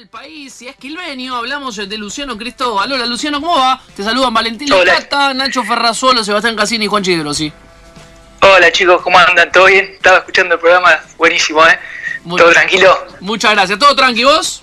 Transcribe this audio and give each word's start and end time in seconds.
El 0.00 0.08
país, 0.08 0.62
y 0.62 0.68
es 0.68 0.76
quilvenio, 0.76 1.36
hablamos 1.36 1.76
de 1.76 1.98
Luciano 1.98 2.38
Cristóbal. 2.38 2.90
Hola 2.90 3.04
Luciano, 3.04 3.38
¿cómo 3.38 3.58
va? 3.58 3.82
Te 3.94 4.02
saludan 4.02 4.32
Valentín 4.32 4.72
Hola. 4.72 4.94
Cata, 4.94 5.34
Nacho 5.34 5.62
Ferrazuelo, 5.62 6.24
Sebastián 6.24 6.56
Cassini 6.56 6.86
y 6.86 6.88
Juan 6.88 7.02
Chigrossi. 7.02 7.52
Hola 8.40 8.72
chicos, 8.72 9.02
¿cómo 9.02 9.18
andan? 9.18 9.52
¿Todo 9.52 9.66
bien? 9.66 9.90
Estaba 9.92 10.20
escuchando 10.20 10.54
el 10.54 10.60
programa, 10.62 10.98
buenísimo, 11.18 11.66
¿eh? 11.66 11.78
Muy- 12.24 12.40
¿Todo 12.40 12.50
tranquilo? 12.50 13.08
Muchas 13.20 13.50
gracias. 13.52 13.78
¿Todo 13.78 13.94
tranqui 13.94 14.24
vos? 14.24 14.62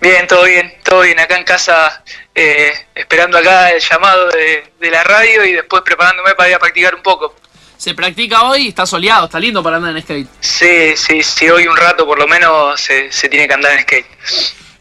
Bien, 0.00 0.26
todo 0.26 0.44
bien, 0.44 0.72
todo 0.82 1.02
bien. 1.02 1.20
Acá 1.20 1.36
en 1.36 1.44
casa, 1.44 2.02
eh, 2.34 2.72
esperando 2.94 3.36
acá 3.36 3.70
el 3.72 3.82
llamado 3.82 4.30
de, 4.30 4.72
de 4.80 4.90
la 4.90 5.04
radio 5.04 5.44
y 5.44 5.52
después 5.52 5.82
preparándome 5.82 6.34
para 6.36 6.48
ir 6.48 6.54
a 6.54 6.58
practicar 6.58 6.94
un 6.94 7.02
poco. 7.02 7.34
Se 7.82 7.94
practica 7.94 8.44
hoy, 8.44 8.68
está 8.68 8.86
soleado, 8.86 9.24
está 9.24 9.40
lindo 9.40 9.60
para 9.60 9.78
andar 9.78 9.96
en 9.96 10.02
skate. 10.04 10.28
Sí, 10.38 10.94
sí, 10.94 11.20
sí, 11.20 11.48
hoy 11.50 11.66
un 11.66 11.76
rato 11.76 12.06
por 12.06 12.16
lo 12.16 12.28
menos 12.28 12.80
se, 12.80 13.10
se 13.10 13.28
tiene 13.28 13.48
que 13.48 13.54
andar 13.54 13.72
en 13.72 13.80
skate. 13.80 14.06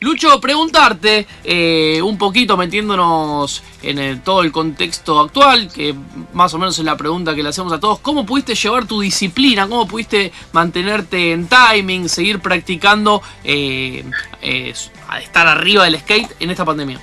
Lucho, 0.01 0.39
preguntarte, 0.39 1.25
eh, 1.43 1.99
un 2.03 2.19
poquito 2.19 2.57
metiéndonos 2.57 3.63
en 3.81 3.97
el- 3.97 4.21
todo 4.21 4.43
el 4.43 4.51
contexto 4.51 5.19
actual, 5.19 5.67
que 5.73 5.95
más 6.33 6.53
o 6.53 6.59
menos 6.59 6.77
es 6.77 6.85
la 6.85 6.95
pregunta 6.95 7.33
que 7.33 7.41
le 7.41 7.49
hacemos 7.49 7.73
a 7.73 7.79
todos, 7.79 7.97
¿cómo 8.01 8.23
pudiste 8.23 8.53
llevar 8.53 8.85
tu 8.85 9.01
disciplina? 9.01 9.67
¿Cómo 9.67 9.87
pudiste 9.87 10.31
mantenerte 10.51 11.31
en 11.31 11.47
timing, 11.49 12.07
seguir 12.07 12.39
practicando, 12.39 13.23
eh, 13.43 14.03
eh, 14.43 14.75
estar 15.23 15.47
arriba 15.47 15.85
del 15.85 15.99
skate 15.99 16.35
en 16.39 16.51
esta 16.51 16.65
pandemia? 16.65 16.99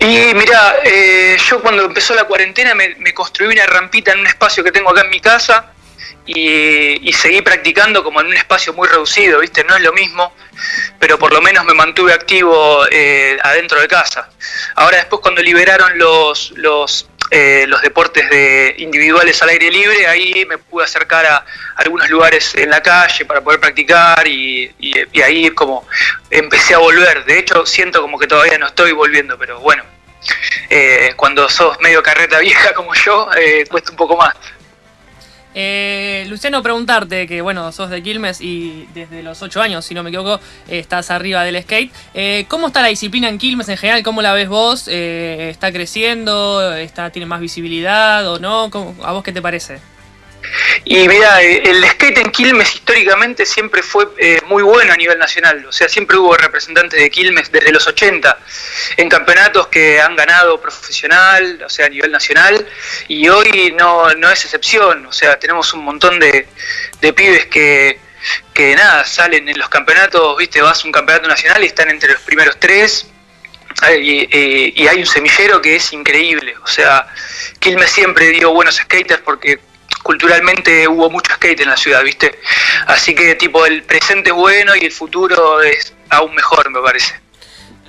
Y 0.00 0.34
mira, 0.34 0.76
eh, 0.84 1.36
yo 1.48 1.60
cuando 1.60 1.84
empezó 1.84 2.14
la 2.14 2.24
cuarentena 2.24 2.74
me, 2.74 3.12
construí 3.14 3.52
una 3.52 3.66
rampita 3.66 4.12
en 4.12 4.20
un 4.20 4.26
espacio 4.26 4.62
que 4.62 4.70
tengo 4.70 4.90
acá 4.90 5.00
en 5.00 5.10
mi 5.10 5.20
casa 5.20 5.72
y, 6.24 7.08
y 7.08 7.12
seguí 7.12 7.42
practicando 7.42 8.04
como 8.04 8.20
en 8.20 8.28
un 8.28 8.34
espacio 8.34 8.72
muy 8.74 8.86
reducido, 8.86 9.40
¿viste? 9.40 9.64
No 9.64 9.76
es 9.76 9.82
lo 9.82 9.92
mismo, 9.92 10.32
pero 10.98 11.18
por 11.18 11.32
lo 11.32 11.40
menos 11.40 11.64
me 11.64 11.74
mantuve 11.74 12.12
activo 12.12 12.84
eh, 12.90 13.38
adentro 13.42 13.80
de 13.80 13.88
casa. 13.88 14.30
Ahora 14.76 14.98
después 14.98 15.20
cuando 15.20 15.42
liberaron 15.42 15.98
los, 15.98 16.52
los, 16.52 17.08
eh, 17.30 17.66
los 17.68 17.82
deportes 17.82 18.28
de 18.30 18.74
individuales 18.78 19.42
al 19.42 19.50
aire 19.50 19.70
libre, 19.70 20.06
ahí 20.06 20.46
me 20.48 20.56
pude 20.56 20.84
acercar 20.84 21.26
a 21.26 21.44
algunos 21.76 22.08
lugares 22.08 22.54
en 22.54 22.70
la 22.70 22.82
calle 22.82 23.24
para 23.26 23.42
poder 23.42 23.60
practicar 23.60 24.26
y, 24.26 24.70
ahí 25.22 25.50
como 25.50 25.86
empecé 26.30 26.74
a 26.74 26.78
volver. 26.78 27.24
De 27.24 27.38
hecho, 27.38 27.66
siento 27.66 28.00
como 28.00 28.18
que 28.18 28.26
todavía 28.26 28.56
no 28.56 28.66
estoy 28.66 28.92
volviendo, 28.92 29.36
pero 29.36 29.60
bueno, 29.60 29.82
eh, 30.70 31.12
cuando 31.16 31.48
sos 31.48 31.78
medio 31.80 32.02
carreta 32.02 32.38
vieja 32.38 32.72
como 32.72 32.94
yo, 32.94 33.28
eh, 33.36 33.64
cuesta 33.68 33.90
un 33.90 33.96
poco 33.96 34.16
más. 34.16 34.34
Eh, 35.60 36.24
Luciano, 36.28 36.62
preguntarte 36.62 37.26
que, 37.26 37.40
bueno, 37.42 37.72
sos 37.72 37.90
de 37.90 38.00
Quilmes 38.00 38.40
y 38.40 38.86
desde 38.94 39.24
los 39.24 39.42
8 39.42 39.60
años, 39.60 39.84
si 39.84 39.92
no 39.92 40.04
me 40.04 40.10
equivoco, 40.10 40.38
estás 40.68 41.10
arriba 41.10 41.42
del 41.42 41.60
skate. 41.60 41.92
Eh, 42.14 42.44
¿Cómo 42.46 42.68
está 42.68 42.80
la 42.80 42.86
disciplina 42.86 43.28
en 43.28 43.38
Quilmes 43.38 43.68
en 43.68 43.76
general? 43.76 44.04
¿Cómo 44.04 44.22
la 44.22 44.32
ves 44.34 44.48
vos? 44.48 44.84
Eh, 44.86 45.48
¿Está 45.50 45.72
creciendo? 45.72 46.72
¿Está, 46.76 47.10
¿Tiene 47.10 47.26
más 47.26 47.40
visibilidad 47.40 48.24
o 48.30 48.38
no? 48.38 48.70
¿Cómo- 48.70 48.94
¿A 49.04 49.10
vos 49.10 49.24
qué 49.24 49.32
te 49.32 49.42
parece? 49.42 49.80
Y 50.84 51.06
mira, 51.08 51.42
eh, 51.42 51.62
el 51.64 51.84
skate 51.90 52.18
en 52.18 52.30
Quilmes 52.30 52.74
históricamente 52.74 53.44
siempre 53.44 53.82
fue 53.82 54.08
eh, 54.18 54.40
muy 54.46 54.62
bueno 54.62 54.92
a 54.92 54.96
nivel 54.96 55.18
nacional. 55.18 55.64
O 55.66 55.72
sea, 55.72 55.88
siempre 55.88 56.16
hubo 56.16 56.36
representantes 56.36 57.00
de 57.00 57.10
Quilmes 57.10 57.50
desde 57.50 57.72
los 57.72 57.86
80 57.86 58.38
en 58.96 59.08
campeonatos 59.08 59.68
que 59.68 60.00
han 60.00 60.16
ganado 60.16 60.60
profesional, 60.60 61.62
o 61.64 61.68
sea, 61.68 61.86
a 61.86 61.88
nivel 61.88 62.10
nacional. 62.10 62.66
Y 63.08 63.28
hoy 63.28 63.74
no, 63.76 64.14
no 64.14 64.30
es 64.30 64.44
excepción. 64.44 65.06
O 65.06 65.12
sea, 65.12 65.38
tenemos 65.38 65.72
un 65.74 65.84
montón 65.84 66.18
de, 66.18 66.46
de 67.00 67.12
pibes 67.12 67.46
que, 67.46 68.00
que 68.54 68.74
nada, 68.74 69.04
salen 69.04 69.48
en 69.48 69.58
los 69.58 69.68
campeonatos, 69.68 70.36
viste, 70.38 70.62
vas 70.62 70.82
a 70.82 70.86
un 70.86 70.92
campeonato 70.92 71.28
nacional 71.28 71.62
y 71.62 71.66
están 71.66 71.90
entre 71.90 72.12
los 72.12 72.22
primeros 72.22 72.58
tres. 72.58 73.06
Y 74.00 74.88
hay 74.88 74.98
un 74.98 75.06
semillero 75.06 75.60
que 75.62 75.76
es 75.76 75.92
increíble. 75.92 76.56
O 76.64 76.66
sea, 76.66 77.06
Quilmes 77.60 77.90
siempre 77.90 78.30
dio 78.30 78.52
buenos 78.52 78.76
skaters 78.76 79.22
porque 79.22 79.60
culturalmente 80.12 80.88
hubo 80.88 81.10
mucho 81.10 81.34
skate 81.34 81.60
en 81.60 81.68
la 81.68 81.76
ciudad, 81.76 82.02
¿viste? 82.02 82.38
Así 82.86 83.14
que 83.14 83.34
tipo 83.34 83.66
el 83.66 83.82
presente 83.82 84.30
es 84.30 84.36
bueno 84.36 84.74
y 84.74 84.86
el 84.86 84.90
futuro 84.92 85.60
es 85.60 85.92
aún 86.08 86.34
mejor, 86.34 86.70
me 86.70 86.80
parece. 86.80 87.12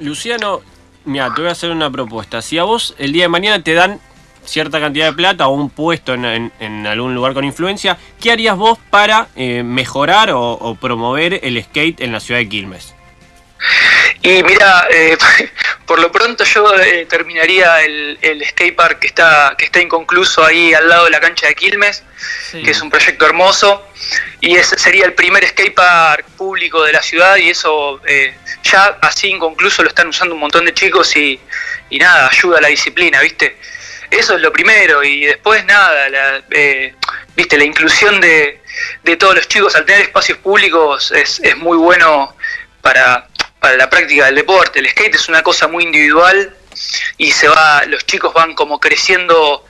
Luciano, 0.02 0.62
mira, 1.06 1.34
te 1.34 1.40
voy 1.40 1.50
a 1.50 1.54
hacer 1.54 1.70
una 1.72 1.90
propuesta. 1.90 2.42
Si 2.42 2.58
a 2.58 2.64
vos 2.66 2.94
el 2.98 3.14
día 3.14 3.24
de 3.24 3.30
mañana 3.30 3.64
te 3.64 3.74
dan 3.74 4.02
cierta 4.44 4.82
cantidad 4.82 5.06
de 5.06 5.14
plata 5.14 5.48
o 5.48 5.52
un 5.54 5.70
puesto 5.70 6.14
en, 6.14 6.26
en- 6.26 6.52
en 6.60 6.88
algún 6.88 7.16
lugar 7.16 7.34
con 7.34 7.46
influencia, 7.46 7.98
¿qué 8.20 8.34
harías 8.34 8.58
vos 8.58 8.78
para 8.90 9.30
eh, 9.38 9.64
mejorar 9.64 10.32
o, 10.32 10.42
o 10.52 10.76
promover 10.76 11.40
el 11.42 11.64
skate 11.64 12.02
en 12.02 12.12
la 12.12 12.20
ciudad 12.20 12.42
de 12.42 12.50
Quilmes? 12.50 12.94
Y 14.24 14.44
mira, 14.44 14.88
eh, 14.92 15.18
por 15.90 16.00
lo 16.00 16.12
pronto 16.12 16.44
yo 16.44 16.72
eh, 16.80 17.08
terminaría 17.10 17.82
el, 17.82 18.20
el 18.22 18.46
skatepark 18.46 19.00
que 19.00 19.08
está, 19.08 19.56
que 19.58 19.66
está 19.66 19.82
inconcluso 19.82 20.46
ahí 20.46 20.72
al 20.72 20.88
lado 20.88 21.06
de 21.06 21.10
la 21.10 21.20
cancha 21.20 21.48
de 21.48 21.56
Quilmes, 21.56 22.04
Sí. 22.52 22.62
que 22.62 22.72
es 22.72 22.82
un 22.82 22.92
proyecto 22.92 23.26
hermoso. 23.26 23.88
Y 24.40 24.56
ese 24.56 24.78
sería 24.78 25.06
el 25.06 25.14
primer 25.14 25.48
skatepark 25.48 26.26
público 26.38 26.84
de 26.84 26.94
la 26.94 27.02
ciudad 27.02 27.38
y 27.38 27.50
eso 27.50 28.00
eh, 28.06 28.36
ya 28.62 29.00
así 29.02 29.30
inconcluso 29.30 29.82
lo 29.82 29.90
están 29.90 30.10
usando 30.10 30.36
un 30.36 30.42
montón 30.42 30.66
de 30.66 30.74
chicos 30.76 31.16
y, 31.16 31.40
y 31.90 31.98
nada, 31.98 32.30
ayuda 32.30 32.60
a 32.60 32.62
la 32.62 32.68
disciplina, 32.68 33.20
¿viste? 33.22 33.58
Eso 34.12 34.36
es 34.36 34.42
lo 34.42 34.52
primero 34.54 35.04
y 35.04 35.26
después 35.26 35.66
nada, 35.66 36.08
la, 36.10 36.44
eh, 36.52 36.94
¿viste? 37.36 37.58
La 37.58 37.64
inclusión 37.64 38.22
de, 38.22 38.62
de 39.04 39.18
todos 39.18 39.34
los 39.34 39.48
chicos 39.48 39.76
al 39.76 39.86
tener 39.86 40.02
espacios 40.02 40.38
públicos 40.38 41.12
es, 41.14 41.40
es 41.44 41.58
muy 41.58 41.78
bueno 41.78 42.36
para, 42.82 43.29
para 43.60 43.76
la 43.78 43.90
práctica 43.90 44.26
del 44.26 44.36
deporte. 44.36 44.80
El 44.80 44.90
skate 44.90 45.16
es 45.16 45.30
una 45.30 45.44
cosa 45.44 45.68
muy 45.68 45.84
individual 45.84 46.56
y 47.18 47.32
se 47.32 47.48
va, 47.48 47.84
los 47.86 48.06
chicos 48.06 48.34
van 48.34 48.54
como 48.56 48.80
creciendo 48.80 49.66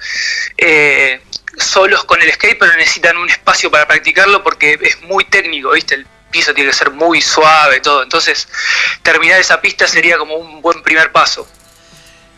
eh, 0.57 1.21
solos 1.57 2.03
con 2.05 2.21
el 2.21 2.31
skate, 2.31 2.57
pero 2.59 2.73
necesitan 2.75 3.17
un 3.17 3.29
espacio 3.29 3.71
para 3.71 3.87
practicarlo 3.87 4.43
porque 4.43 4.77
es 4.81 5.01
muy 5.01 5.25
técnico, 5.25 5.71
¿viste? 5.71 5.95
El 5.95 6.07
piso 6.31 6.53
tiene 6.53 6.69
que 6.69 6.75
ser 6.75 6.91
muy 6.91 7.21
suave, 7.21 7.79
todo. 7.79 8.03
Entonces, 8.03 8.47
terminar 9.01 9.39
esa 9.39 9.59
pista 9.59 9.87
sería 9.87 10.17
como 10.17 10.35
un 10.35 10.61
buen 10.61 10.81
primer 10.83 11.11
paso. 11.11 11.47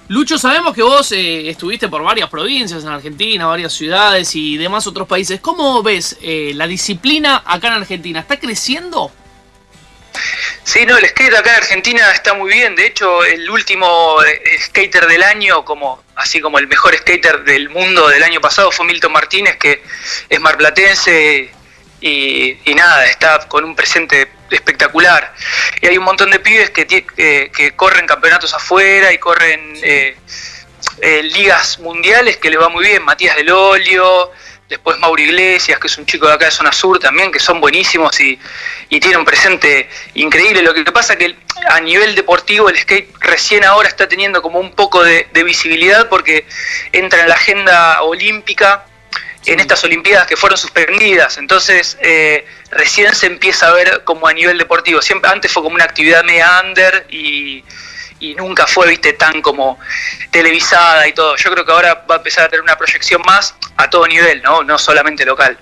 Lucho, 0.07 0.37
sabemos 0.37 0.73
que 0.73 0.83
vos 0.83 1.11
eh, 1.13 1.49
estuviste 1.49 1.87
por 1.87 2.03
varias 2.03 2.29
provincias 2.29 2.83
en 2.83 2.89
Argentina, 2.89 3.45
varias 3.45 3.71
ciudades 3.71 4.35
y 4.35 4.57
demás 4.57 4.85
otros 4.85 5.07
países. 5.07 5.39
¿Cómo 5.39 5.81
ves 5.83 6.17
eh, 6.21 6.51
la 6.53 6.67
disciplina 6.67 7.43
acá 7.45 7.67
en 7.67 7.73
Argentina? 7.75 8.19
¿Está 8.19 8.37
creciendo? 8.37 9.11
Sí, 10.63 10.85
no, 10.85 10.97
el 10.97 11.07
skate 11.07 11.33
acá 11.33 11.51
en 11.51 11.55
Argentina 11.57 12.11
está 12.11 12.33
muy 12.33 12.51
bien. 12.51 12.75
De 12.75 12.85
hecho, 12.85 13.23
el 13.23 13.49
último 13.49 14.23
eh, 14.23 14.59
skater 14.59 15.07
del 15.07 15.23
año, 15.23 15.65
como 15.65 16.03
así 16.15 16.39
como 16.39 16.59
el 16.59 16.67
mejor 16.67 16.95
skater 16.95 17.43
del 17.43 17.69
mundo 17.69 18.07
del 18.07 18.23
año 18.23 18.39
pasado, 18.39 18.71
fue 18.71 18.85
Milton 18.85 19.11
Martínez, 19.11 19.57
que 19.57 19.83
es 20.29 20.39
marplatense 20.39 21.51
y, 21.99 22.57
y 22.63 22.75
nada, 22.75 23.05
está 23.05 23.47
con 23.47 23.65
un 23.65 23.75
presente 23.75 24.29
espectacular. 24.55 25.33
Y 25.81 25.87
hay 25.87 25.97
un 25.97 26.03
montón 26.03 26.31
de 26.31 26.39
pibes 26.39 26.69
que, 26.71 27.05
eh, 27.17 27.73
corren 27.75 28.05
campeonatos 28.05 28.53
afuera 28.53 29.11
y 29.11 29.17
corren 29.17 29.73
eh, 29.81 30.15
eh, 31.01 31.23
ligas 31.23 31.79
mundiales 31.79 32.37
que 32.37 32.49
le 32.49 32.57
va 32.57 32.69
muy 32.69 32.85
bien. 32.85 33.03
Matías 33.03 33.35
del 33.35 33.51
Olio, 33.51 34.31
después 34.71 34.97
Mauro 34.99 35.21
Iglesias, 35.21 35.77
que 35.79 35.87
es 35.87 35.97
un 35.97 36.05
chico 36.05 36.27
de 36.27 36.33
acá 36.33 36.45
de 36.45 36.51
Zona 36.51 36.71
Sur 36.71 36.97
también, 36.97 37.31
que 37.31 37.39
son 37.39 37.59
buenísimos 37.59 38.19
y, 38.19 38.39
y 38.89 38.99
tiene 38.99 39.17
un 39.17 39.25
presente 39.25 39.89
increíble. 40.15 40.61
Lo 40.63 40.73
que 40.73 40.83
pasa 40.91 41.15
que 41.17 41.35
a 41.69 41.79
nivel 41.81 42.15
deportivo 42.15 42.69
el 42.69 42.77
skate 42.77 43.13
recién 43.19 43.65
ahora 43.65 43.89
está 43.89 44.07
teniendo 44.07 44.41
como 44.41 44.59
un 44.59 44.71
poco 44.73 45.03
de, 45.03 45.27
de 45.33 45.43
visibilidad 45.43 46.07
porque 46.09 46.45
entra 46.91 47.21
en 47.21 47.29
la 47.29 47.35
agenda 47.35 48.01
olímpica 48.01 48.85
en 49.45 49.59
estas 49.59 49.83
Olimpiadas 49.83 50.27
que 50.27 50.37
fueron 50.37 50.57
suspendidas. 50.57 51.37
Entonces, 51.37 51.97
eh, 52.01 52.45
recién 52.69 53.13
se 53.13 53.25
empieza 53.25 53.67
a 53.67 53.73
ver 53.73 54.03
como 54.03 54.27
a 54.27 54.33
nivel 54.33 54.57
deportivo. 54.57 55.01
Siempre 55.01 55.29
antes 55.29 55.51
fue 55.51 55.63
como 55.63 55.75
una 55.75 55.83
actividad 55.83 56.23
media 56.23 56.61
under 56.63 57.07
y, 57.09 57.63
y 58.19 58.35
nunca 58.35 58.67
fue, 58.67 58.87
viste, 58.87 59.13
tan 59.13 59.41
como 59.41 59.79
televisada 60.29 61.07
y 61.07 61.13
todo. 61.13 61.35
Yo 61.35 61.51
creo 61.51 61.65
que 61.65 61.71
ahora 61.71 62.05
va 62.09 62.15
a 62.15 62.17
empezar 62.19 62.45
a 62.45 62.49
tener 62.49 62.61
una 62.61 62.77
proyección 62.77 63.21
más 63.25 63.55
a 63.81 63.89
todo 63.89 64.07
nivel, 64.07 64.41
¿no? 64.41 64.63
No 64.63 64.77
solamente 64.77 65.25
local. 65.25 65.57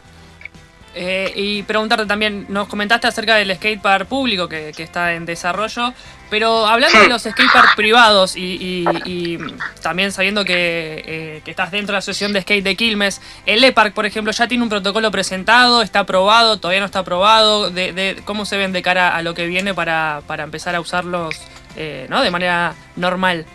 Eh, 0.96 1.32
y 1.36 1.64
preguntarte 1.64 2.08
también, 2.08 2.48
nos 2.50 2.68
comentaste 2.68 3.06
acerca 3.08 3.36
del 3.36 3.56
skatepark 3.56 4.08
público 4.08 4.50
que, 4.50 4.74
que 4.76 4.82
está 4.84 5.14
en 5.14 5.24
desarrollo, 5.26 5.94
pero 6.32 6.66
hablando 6.66 7.00
de 7.00 7.08
los 7.08 7.22
skateparks 7.22 7.76
privados 7.76 8.36
y, 8.36 8.58
y- 8.60 8.86
y 9.06 9.38
también 9.84 10.12
sabiendo 10.12 10.44
que, 10.44 11.04
eh, 11.06 11.42
que 11.46 11.52
estás 11.52 11.70
dentro 11.70 11.92
de 11.94 11.94
la 11.94 12.00
asociación 12.00 12.34
de 12.34 12.42
skate 12.42 12.64
de 12.64 12.76
Quilmes, 12.76 13.22
el 13.46 13.64
E-Park, 13.64 13.94
por 13.94 14.08
ejemplo, 14.08 14.34
ya 14.34 14.48
tiene 14.48 14.64
un 14.64 14.70
protocolo 14.70 15.12
presentado, 15.12 15.84
está 15.84 16.00
aprobado, 16.00 16.58
todavía 16.60 16.80
no 16.80 16.88
está 16.88 17.00
aprobado, 17.00 17.70
de, 17.70 17.94
de- 17.94 18.22
¿cómo 18.26 18.46
se 18.46 18.58
ven 18.58 18.74
de 18.74 18.82
cara 18.82 19.16
a 19.16 19.22
lo 19.22 19.36
que 19.36 19.46
viene 19.46 19.76
para, 19.76 20.22
para 20.26 20.44
empezar 20.44 20.74
a 20.76 20.80
usarlos 20.82 21.36
eh, 21.78 22.08
¿no? 22.10 22.24
de 22.24 22.32
manera 22.32 22.74
normal? 22.96 23.46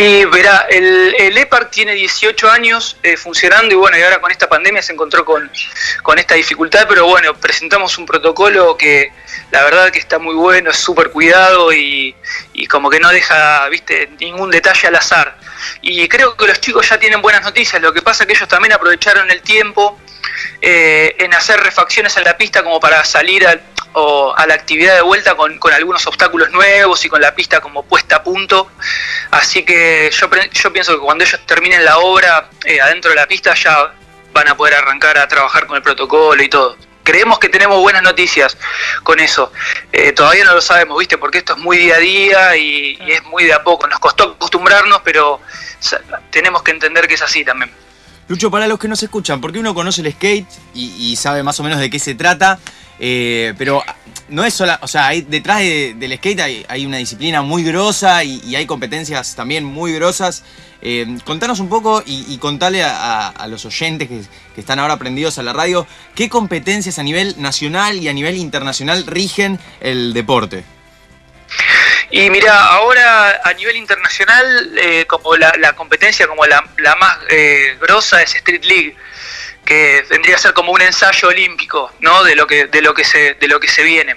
Y 0.00 0.24
verá, 0.26 0.64
el, 0.70 1.12
el 1.18 1.36
EPARC 1.36 1.72
tiene 1.72 1.92
18 1.92 2.48
años 2.48 2.96
eh, 3.02 3.16
funcionando 3.16 3.74
y 3.74 3.76
bueno, 3.76 3.98
y 3.98 4.02
ahora 4.02 4.20
con 4.20 4.30
esta 4.30 4.48
pandemia 4.48 4.80
se 4.80 4.92
encontró 4.92 5.24
con, 5.24 5.50
con 6.04 6.20
esta 6.20 6.36
dificultad, 6.36 6.86
pero 6.88 7.04
bueno, 7.06 7.34
presentamos 7.34 7.98
un 7.98 8.06
protocolo 8.06 8.76
que 8.76 9.12
la 9.50 9.64
verdad 9.64 9.90
que 9.90 9.98
está 9.98 10.20
muy 10.20 10.36
bueno, 10.36 10.70
es 10.70 10.76
súper 10.76 11.10
cuidado 11.10 11.72
y, 11.72 12.14
y 12.52 12.66
como 12.68 12.90
que 12.90 13.00
no 13.00 13.08
deja, 13.08 13.68
viste, 13.70 14.08
ningún 14.20 14.52
detalle 14.52 14.86
al 14.86 14.94
azar. 14.94 15.36
Y 15.82 16.06
creo 16.06 16.36
que 16.36 16.46
los 16.46 16.60
chicos 16.60 16.88
ya 16.88 17.00
tienen 17.00 17.20
buenas 17.20 17.42
noticias, 17.42 17.82
lo 17.82 17.92
que 17.92 18.00
pasa 18.00 18.22
es 18.22 18.28
que 18.28 18.34
ellos 18.34 18.48
también 18.48 18.74
aprovecharon 18.74 19.28
el 19.32 19.42
tiempo 19.42 19.98
eh, 20.60 21.16
en 21.18 21.34
hacer 21.34 21.60
refacciones 21.60 22.16
en 22.16 22.24
la 22.24 22.36
pista 22.36 22.62
como 22.62 22.78
para 22.78 23.04
salir 23.04 23.46
a, 23.46 23.60
o 23.92 24.34
a 24.36 24.46
la 24.46 24.54
actividad 24.54 24.94
de 24.94 25.02
vuelta 25.02 25.34
con, 25.34 25.58
con, 25.58 25.72
algunos 25.72 26.06
obstáculos 26.06 26.50
nuevos 26.50 27.04
y 27.04 27.08
con 27.08 27.20
la 27.20 27.34
pista 27.34 27.60
como 27.60 27.82
puesta 27.82 28.16
a 28.16 28.22
punto. 28.22 28.70
Así 29.30 29.64
que 29.64 30.10
yo, 30.12 30.28
yo 30.52 30.72
pienso 30.72 30.92
que 30.92 31.00
cuando 31.00 31.24
ellos 31.24 31.40
terminen 31.46 31.84
la 31.84 31.98
obra 31.98 32.50
eh, 32.64 32.80
adentro 32.80 33.10
de 33.10 33.16
la 33.16 33.26
pista 33.26 33.54
ya 33.54 33.92
van 34.32 34.48
a 34.48 34.56
poder 34.56 34.74
arrancar 34.74 35.18
a 35.18 35.26
trabajar 35.26 35.66
con 35.66 35.76
el 35.76 35.82
protocolo 35.82 36.42
y 36.42 36.48
todo. 36.48 36.76
Creemos 37.02 37.38
que 37.38 37.48
tenemos 37.48 37.80
buenas 37.80 38.02
noticias 38.02 38.56
con 39.02 39.18
eso. 39.18 39.50
Eh, 39.92 40.12
todavía 40.12 40.44
no 40.44 40.52
lo 40.52 40.60
sabemos, 40.60 40.98
¿viste? 40.98 41.16
Porque 41.16 41.38
esto 41.38 41.54
es 41.54 41.58
muy 41.58 41.78
día 41.78 41.96
a 41.96 41.98
día 41.98 42.56
y, 42.56 42.98
y 43.00 43.12
es 43.12 43.22
muy 43.24 43.44
de 43.44 43.54
a 43.54 43.62
poco. 43.62 43.86
Nos 43.86 43.98
costó 43.98 44.24
acostumbrarnos, 44.34 45.00
pero 45.02 45.40
tenemos 46.30 46.62
que 46.62 46.72
entender 46.72 47.08
que 47.08 47.14
es 47.14 47.22
así 47.22 47.44
también. 47.44 47.72
Lucho, 48.28 48.50
para 48.50 48.66
los 48.66 48.78
que 48.78 48.88
nos 48.88 49.02
escuchan, 49.02 49.40
porque 49.40 49.58
uno 49.58 49.74
conoce 49.74 50.02
el 50.02 50.12
skate 50.12 50.46
y, 50.74 51.16
sabe 51.16 51.42
más 51.42 51.58
o 51.60 51.62
menos 51.62 51.78
de 51.78 51.88
qué 51.88 51.98
se 51.98 52.14
trata, 52.14 52.58
eh, 53.00 53.54
pero 53.56 53.82
no 54.28 54.44
es 54.44 54.52
sola, 54.52 54.78
o 54.82 54.86
sea, 54.86 55.08
detrás 55.08 55.60
de, 55.60 55.94
del 55.98 56.14
skate 56.18 56.66
hay, 56.68 56.84
una 56.84 56.98
disciplina 56.98 57.40
muy 57.40 57.64
grosa 57.64 58.22
y, 58.24 58.54
hay 58.54 58.66
competencias 58.66 59.34
también 59.34 59.64
muy 59.64 59.94
grosas. 59.94 60.44
Eh, 60.82 61.18
contanos 61.24 61.58
un 61.58 61.70
poco 61.70 62.02
y, 62.04 62.26
y 62.28 62.36
contale 62.36 62.84
a, 62.84 63.46
los 63.48 63.64
oyentes 63.64 64.08
que, 64.08 64.20
que 64.54 64.60
están 64.60 64.78
ahora 64.78 64.98
prendidos 64.98 65.38
a 65.38 65.42
la 65.42 65.54
radio, 65.54 65.86
qué 66.14 66.28
competencias 66.28 66.98
a 66.98 67.02
nivel 67.02 67.34
nacional 67.38 67.96
y 67.96 68.08
a 68.08 68.12
nivel 68.12 68.36
internacional 68.36 69.06
rigen 69.06 69.58
el 69.80 70.12
deporte. 70.12 70.64
Y 72.10 72.30
mira, 72.30 72.64
ahora 72.66 73.40
a 73.44 73.52
nivel 73.52 73.76
internacional, 73.76 74.72
eh, 74.78 75.04
como 75.06 75.36
la, 75.36 75.72
competencia 75.74 76.26
como 76.26 76.46
la, 76.46 76.64
la 76.78 76.96
más 76.96 77.18
eh, 77.28 77.76
grosa 77.80 78.22
es 78.22 78.34
Street 78.34 78.64
League, 78.64 78.96
que 79.64 80.02
vendría 80.08 80.36
a 80.36 80.38
ser 80.38 80.54
como 80.54 80.72
un 80.72 80.80
ensayo 80.80 81.28
olímpico, 81.28 81.92
¿no? 82.00 82.24
De 82.24 82.34
lo 82.34 82.46
que, 82.46 82.66
de 82.66 82.80
lo 82.80 82.94
que 82.94 83.04
se, 83.04 83.34
de 83.34 83.48
lo 83.48 83.60
que 83.60 83.68
se 83.68 83.82
viene. 83.82 84.16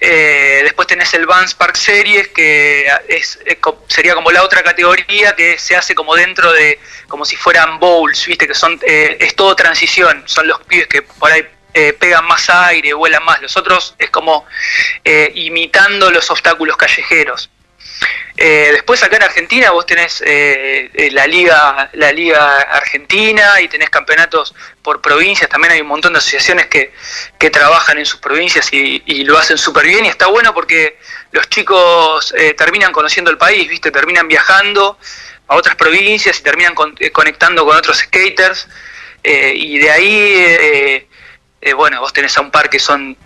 Eh, 0.00 0.60
después 0.64 0.86
tenés 0.86 1.14
el 1.14 1.24
Vans 1.24 1.54
Park 1.54 1.76
Series, 1.76 2.28
que 2.28 2.86
es, 3.08 3.38
es, 3.46 3.58
sería 3.88 4.14
como 4.14 4.30
la 4.30 4.42
otra 4.42 4.62
categoría 4.62 5.34
que 5.34 5.58
se 5.58 5.74
hace 5.74 5.94
como 5.94 6.14
dentro 6.14 6.52
de, 6.52 6.78
como 7.08 7.24
si 7.24 7.36
fueran 7.36 7.78
bowls, 7.78 8.26
viste, 8.26 8.46
que 8.46 8.54
son, 8.54 8.78
eh, 8.86 9.16
es 9.20 9.34
todo 9.34 9.56
transición, 9.56 10.22
son 10.26 10.46
los 10.46 10.60
pibes 10.64 10.88
que 10.88 11.00
por 11.00 11.32
ahí 11.32 11.46
eh, 11.78 11.92
pegan 11.92 12.24
más 12.24 12.48
aire, 12.48 12.94
vuelan 12.94 13.22
más. 13.22 13.42
Los 13.42 13.54
otros 13.58 13.94
es 13.98 14.08
como 14.08 14.46
eh, 15.04 15.30
imitando 15.34 16.10
los 16.10 16.30
obstáculos 16.30 16.74
callejeros. 16.74 17.50
Eh, 18.34 18.70
después 18.72 19.02
acá 19.02 19.16
en 19.16 19.24
Argentina 19.24 19.70
vos 19.72 19.84
tenés 19.84 20.22
la 21.12 21.26
liga 21.26 21.90
la 21.92 22.12
liga 22.12 22.62
argentina 22.62 23.60
y 23.60 23.68
tenés 23.68 23.90
campeonatos 23.90 24.54
por 24.82 25.02
provincias, 25.02 25.50
también 25.50 25.72
hay 25.74 25.82
un 25.82 25.88
montón 25.88 26.14
de 26.14 26.18
asociaciones 26.18 26.66
que, 26.66 26.94
que 27.38 27.50
trabajan 27.50 27.98
en 27.98 28.06
sus 28.06 28.20
provincias 28.20 28.72
y, 28.72 29.24
lo 29.24 29.36
hacen 29.36 29.58
súper 29.58 29.86
bien 29.86 30.06
y 30.06 30.08
está 30.08 30.28
bueno 30.28 30.54
porque 30.54 30.98
los 31.32 31.46
chicos 31.50 32.34
terminan 32.56 32.90
conociendo 32.92 33.30
el 33.30 33.36
país, 33.36 33.68
viste, 33.68 33.90
terminan 33.90 34.28
viajando 34.28 34.98
a 35.48 35.56
otras 35.56 35.76
provincias 35.76 36.38
y 36.38 36.42
terminan 36.42 36.74
con, 36.74 36.94
conectando 37.12 37.66
con 37.66 37.76
otros 37.76 37.98
skaters 37.98 38.66
y 39.22 39.78
de 39.78 39.90
ahí 39.90 41.06
bueno, 41.74 42.00
vos 42.00 42.12
tenés 42.12 42.36
a 42.38 42.40
un 42.40 42.50
par 42.50 42.70
que 42.70 42.78
son 42.78 43.16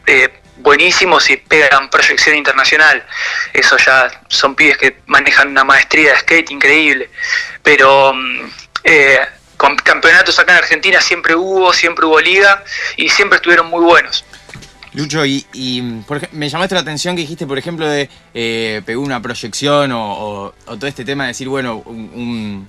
buenísimos 0.62 1.28
y 1.30 1.36
pegan 1.36 1.90
proyección 1.90 2.36
internacional. 2.36 3.04
Eso 3.52 3.76
ya 3.76 4.10
son 4.28 4.54
pibes 4.54 4.78
que 4.78 4.98
manejan 5.06 5.48
una 5.48 5.64
maestría 5.64 6.12
de 6.12 6.18
skate 6.20 6.50
increíble. 6.50 7.10
Pero 7.62 8.12
eh, 8.84 9.18
con 9.56 9.76
campeonatos 9.76 10.38
acá 10.38 10.52
en 10.52 10.58
Argentina 10.58 11.00
siempre 11.00 11.34
hubo, 11.34 11.72
siempre 11.72 12.06
hubo 12.06 12.20
liga 12.20 12.64
y 12.96 13.08
siempre 13.08 13.36
estuvieron 13.36 13.68
muy 13.68 13.82
buenos. 13.82 14.24
Lucho, 14.92 15.24
y, 15.24 16.02
por, 16.06 16.32
me 16.32 16.48
llamaste 16.48 16.74
la 16.74 16.80
atención 16.80 17.14
que 17.14 17.22
dijiste, 17.22 17.46
por 17.46 17.58
ejemplo, 17.58 17.86
de 17.86 18.10
eh, 18.34 18.82
pegó 18.84 19.02
una 19.02 19.22
proyección 19.22 19.92
o, 19.92 20.52
todo 20.66 20.86
este 20.86 21.04
tema 21.04 21.24
de 21.24 21.28
decir, 21.28 21.48
bueno, 21.48 21.76
un 21.76 22.66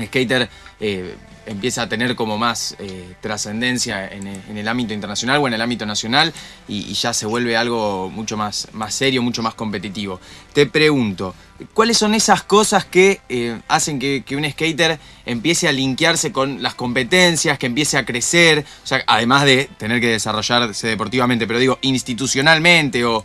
skater 0.00 0.48
eh, 0.80 1.14
empieza 1.46 1.82
a 1.82 1.88
tener 1.88 2.14
como 2.14 2.38
más 2.38 2.76
eh, 2.78 3.14
trascendencia 3.20 4.06
en, 4.08 4.26
en, 4.26 4.56
el 4.56 4.68
ámbito 4.68 4.94
internacional 4.94 5.38
o 5.40 5.48
en 5.48 5.54
el 5.54 5.60
ámbito 5.60 5.84
nacional 5.86 6.32
y, 6.68 6.92
ya 6.92 7.12
se 7.12 7.26
vuelve 7.26 7.56
algo 7.56 8.10
mucho 8.10 8.36
más, 8.36 8.68
serio, 8.90 9.22
mucho 9.22 9.42
más 9.42 9.54
competitivo. 9.54 10.20
Te 10.52 10.66
pregunto, 10.66 11.34
¿cuáles 11.74 11.98
son 11.98 12.14
esas 12.14 12.42
cosas 12.42 12.84
que 12.84 13.20
eh, 13.28 13.60
hacen 13.68 13.98
que, 13.98 14.24
un 14.36 14.48
skater 14.48 14.98
empiece 15.26 15.68
a 15.68 15.72
linkearse 15.72 16.32
con 16.32 16.62
las 16.62 16.74
competencias, 16.74 17.58
que 17.58 17.66
empiece 17.66 17.98
a 17.98 18.04
crecer, 18.04 18.64
o 18.82 18.86
sea, 18.86 19.02
además 19.06 19.44
de 19.44 19.68
tener 19.78 20.00
que 20.00 20.08
desarrollarse 20.08 20.86
deportivamente, 20.88 21.46
pero 21.46 21.58
digo, 21.58 21.78
institucionalmente 21.82 23.04
o, 23.04 23.24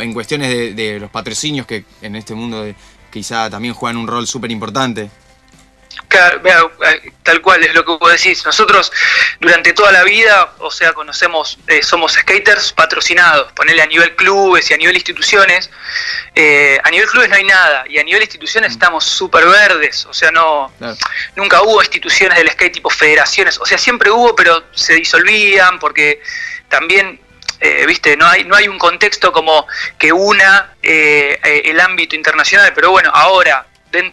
en 0.00 0.12
cuestiones 0.12 0.48
de, 0.48 0.74
de, 0.74 1.00
los 1.00 1.10
patrocinios 1.10 1.66
que 1.66 1.84
en 2.00 2.14
este 2.14 2.34
mundo 2.34 2.62
de, 2.62 2.76
quizá 3.12 3.50
también 3.50 3.74
juegan 3.74 3.96
un 3.96 4.06
rol 4.06 4.26
súper 4.26 4.50
importante? 4.50 5.10
Tal 7.22 7.40
cual 7.40 7.64
es 7.64 7.74
lo 7.74 7.84
que 7.84 7.92
vos 7.92 8.12
decís. 8.12 8.44
Nosotros 8.44 8.92
durante 9.40 9.72
toda 9.72 9.92
la 9.92 10.04
vida, 10.04 10.54
o 10.58 10.70
sea, 10.70 10.92
conocemos, 10.92 11.58
eh, 11.66 11.82
somos 11.82 12.12
skaters 12.12 12.72
patrocinados, 12.72 13.52
ponerle 13.52 13.82
a 13.82 13.86
nivel 13.86 14.14
clubes 14.16 14.70
y 14.70 14.74
a 14.74 14.76
nivel 14.76 14.94
instituciones. 14.94 15.70
Eh, 16.34 16.78
a 16.82 16.90
nivel 16.90 17.08
clubes 17.08 17.30
no 17.30 17.36
hay 17.36 17.44
nada 17.44 17.84
y 17.88 17.98
a 17.98 18.04
nivel 18.04 18.22
instituciones 18.22 18.70
mm. 18.70 18.74
estamos 18.74 19.04
súper 19.04 19.46
verdes, 19.46 20.06
o 20.06 20.14
sea, 20.14 20.30
no 20.30 20.72
nunca 21.36 21.62
hubo 21.62 21.80
instituciones 21.80 22.36
del 22.38 22.50
skate 22.50 22.74
tipo 22.74 22.90
federaciones, 22.90 23.58
o 23.58 23.66
sea, 23.66 23.78
siempre 23.78 24.10
hubo, 24.10 24.34
pero 24.34 24.64
se 24.72 24.94
disolvían 24.94 25.78
porque 25.78 26.20
también 26.68 27.20
eh, 27.60 27.86
viste, 27.86 28.16
no 28.16 28.26
hay, 28.26 28.44
no 28.44 28.56
hay 28.56 28.68
un 28.68 28.78
contexto 28.78 29.32
como 29.32 29.66
que 29.96 30.12
una 30.12 30.74
eh, 30.82 31.38
el 31.64 31.80
ámbito 31.80 32.16
internacional, 32.16 32.72
pero 32.74 32.90
bueno, 32.90 33.10
ahora 33.14 33.66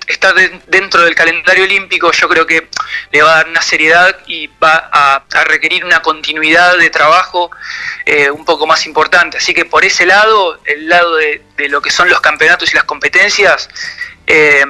está 0.08 0.34
dentro 0.68 1.02
del 1.04 1.16
calendario 1.16 1.64
olímpico, 1.64 2.12
yo 2.12 2.28
creo 2.30 2.46
que 2.46 2.68
le 3.12 3.22
va 3.22 3.34
a 3.34 3.36
dar 3.38 3.50
una 3.50 3.62
seriedad 3.62 4.18
y 4.28 4.48
va 4.48 4.90
a, 4.92 5.24
requerir 5.46 5.86
una 5.86 6.02
continuidad 6.02 6.78
de 6.78 6.90
trabajo 6.90 7.52
eh, 8.06 8.30
un 8.30 8.46
poco 8.46 8.68
más 8.68 8.86
importante. 8.86 9.38
Así 9.38 9.54
que 9.54 9.66
por 9.66 9.84
ese 9.84 10.06
lado, 10.06 10.60
el 10.66 10.88
lado 10.88 11.16
de, 11.16 11.42
lo 11.70 11.82
que 11.82 11.92
son 11.92 12.10
los 12.10 12.22
campeonatos 12.22 12.72
y 12.72 12.76
las 12.76 12.86
competencias, 12.86 13.70
eh, 14.28 14.66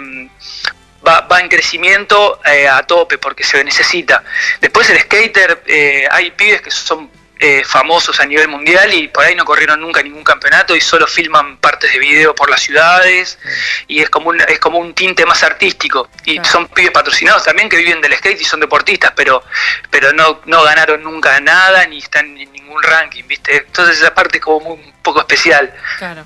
va, 1.05 1.39
en 1.39 1.49
crecimiento 1.49 2.39
eh, 2.45 2.67
a 2.67 2.83
tope 2.83 3.17
porque 3.17 3.43
se 3.43 3.63
necesita. 3.63 4.23
Después 4.59 4.89
el 4.89 4.99
skater, 4.99 5.63
hay 6.11 6.31
pibes 6.31 6.61
que 6.61 6.71
son 6.71 7.09
eh, 7.43 7.63
famosos 7.65 8.19
a 8.19 8.25
nivel 8.27 8.47
mundial 8.47 8.93
y 8.93 9.07
por 9.07 9.25
ahí 9.25 9.33
no 9.33 9.43
corrieron 9.43 9.81
nunca 9.81 10.03
ningún 10.03 10.23
campeonato 10.23 10.75
y 10.75 10.81
solo 10.81 11.07
filman 11.07 11.57
partes 11.57 11.91
de 11.91 11.97
video 11.97 12.35
por 12.35 12.51
las 12.51 12.61
ciudades 12.61 13.39
y 13.87 13.99
es 13.99 14.11
como 14.11 14.29
un, 14.29 14.39
es 14.41 14.59
como 14.59 14.77
un 14.77 14.93
tinte 14.93 15.25
más 15.25 15.41
artístico. 15.41 16.07
Y 16.23 16.39
son 16.43 16.67
pibes 16.67 16.91
patrocinados 16.91 17.43
también 17.43 17.67
que 17.67 17.77
viven 17.77 17.99
del 17.99 18.15
skate 18.15 18.39
y 18.39 18.45
son 18.45 18.59
deportistas 18.59 19.13
pero 19.15 19.43
pero 19.89 20.13
no, 20.13 20.41
no 20.45 20.61
ganaron 20.61 21.01
nunca 21.01 21.39
nada 21.39 21.87
ni 21.87 21.97
están 21.97 22.37
en 22.37 22.51
ningún 22.51 22.83
ranking 22.83 23.23
viste 23.25 23.57
entonces 23.57 23.97
esa 23.97 24.13
parte 24.13 24.37
es 24.37 24.43
como 24.43 24.59
muy, 24.59 24.85
un 24.85 24.93
poco 25.01 25.19
especial. 25.19 25.73
Claro. 25.97 26.23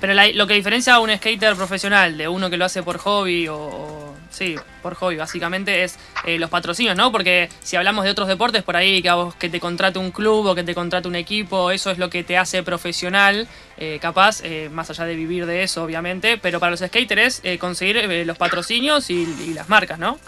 Pero 0.00 0.14
la, 0.14 0.26
lo 0.28 0.46
que 0.46 0.54
diferencia 0.54 0.94
a 0.94 0.98
un 1.00 1.14
skater 1.14 1.54
profesional 1.56 2.16
de 2.16 2.26
uno 2.26 2.48
que 2.48 2.56
lo 2.56 2.64
hace 2.64 2.82
por 2.82 2.96
hobby 2.96 3.48
o, 3.48 3.56
o 3.56 4.03
sí, 4.34 4.56
por 4.82 4.94
hobby 4.94 5.16
básicamente 5.16 5.84
es 5.84 5.98
eh, 6.24 6.38
los 6.38 6.50
patrocinios, 6.50 6.96
¿no? 6.96 7.12
Porque 7.12 7.48
si 7.62 7.76
hablamos 7.76 8.04
de 8.04 8.10
otros 8.10 8.28
deportes 8.28 8.62
por 8.62 8.76
ahí, 8.76 9.02
que, 9.02 9.10
que 9.38 9.48
te 9.48 9.60
contrate 9.60 9.98
un 9.98 10.10
club 10.10 10.46
o 10.46 10.54
que 10.54 10.64
te 10.64 10.74
contrate 10.74 11.08
un 11.08 11.16
equipo, 11.16 11.70
eso 11.70 11.90
es 11.90 11.98
lo 11.98 12.10
que 12.10 12.24
te 12.24 12.36
hace 12.36 12.62
profesional, 12.62 13.48
eh, 13.76 13.98
capaz, 14.00 14.40
eh, 14.44 14.68
más 14.72 14.90
allá 14.90 15.04
de 15.04 15.14
vivir 15.14 15.46
de 15.46 15.62
eso, 15.62 15.82
obviamente, 15.82 16.38
pero 16.38 16.60
para 16.60 16.70
los 16.70 16.80
skaters 16.80 17.40
es 17.42 17.58
conseguir 17.58 17.96
eh, 17.96 18.24
los 18.24 18.36
patrocinios 18.36 19.10
y 19.10 19.54
las 19.54 19.68
marcas, 19.68 19.98
¿no? 19.98 20.18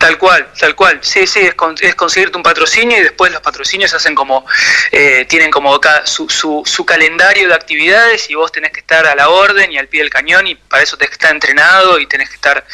Tal 0.00 0.16
cual, 0.16 0.48
tal 0.58 0.74
cual. 0.74 0.98
Sí, 1.02 1.26
sí, 1.26 1.40
es, 1.40 1.54
con, 1.54 1.74
es, 1.78 1.94
conseguirte 1.94 2.34
un 2.38 2.42
patrocinio 2.42 2.96
y 2.96 3.02
después 3.02 3.30
los 3.32 3.42
patrocinios 3.42 3.92
hacen 3.92 4.14
como, 4.14 4.46
eh, 4.92 5.26
tienen 5.28 5.50
como 5.50 5.78
cada, 5.78 6.06
su, 6.06 6.26
su, 6.30 6.62
su, 6.64 6.86
calendario 6.86 7.48
de 7.48 7.54
actividades 7.54 8.30
y 8.30 8.34
vos 8.34 8.50
tenés 8.50 8.72
que 8.72 8.80
estar 8.80 9.06
a 9.06 9.14
la 9.14 9.28
orden 9.28 9.70
y 9.70 9.76
al 9.76 9.88
pie 9.88 10.00
del 10.00 10.08
cañón 10.08 10.46
y 10.46 10.54
para 10.54 10.82
eso 10.82 10.96
tenés 10.96 11.10
que 11.10 11.16
estar 11.16 11.32
entrenado 11.32 11.98
y 11.98 12.06
tenés 12.06 12.30
que 12.30 12.36
estar 12.36 12.64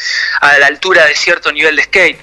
a 0.40 0.58
la 0.58 0.66
altura 0.68 1.04
de 1.06 1.16
cierto 1.16 1.50
nivel 1.50 1.74
de 1.74 1.82
skate. 1.82 2.20